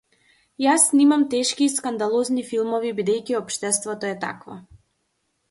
[0.63, 4.59] Јас снимам тешки и скандалозни филмови бидејќи општеството е такво.